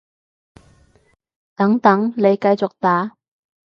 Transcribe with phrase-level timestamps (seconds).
[1.55, 3.11] 等等，你繼續打